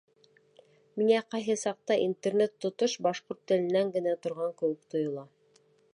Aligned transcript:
Миңә 1.01 1.17
ҡайһы 1.33 1.55
саҡта 1.63 1.97
Интернет 2.05 2.55
тотош 2.65 2.95
башҡорт 3.09 3.43
теленән 3.53 3.93
генә 3.99 4.15
торған 4.25 4.57
кеүек 4.63 4.89
тойола. 4.95 5.29